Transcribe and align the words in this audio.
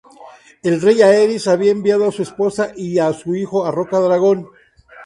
El 0.63 0.81
rey 0.81 1.03
Aerys 1.03 1.45
había 1.47 1.69
enviado 1.71 2.07
a 2.09 2.11
su 2.11 2.23
esposa 2.23 2.71
y 2.75 2.97
a 2.97 3.13
su 3.13 3.35
hijo 3.35 3.67
a 3.67 3.69
Rocadragón. 3.71 4.49